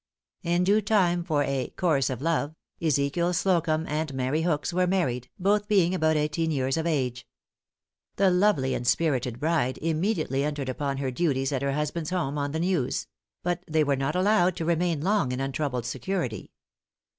[0.41, 5.29] In due time for a "course of love," Ezekiel Slocumb and Mary Hooks were married,
[5.37, 7.27] both being about eighteen years of age.
[8.15, 12.51] The lovely and spirited bride immediately entered upon her duties at her husband's home on
[12.51, 13.05] the Neuse;
[13.43, 16.51] but they were not allowed to remain long in untroubled security.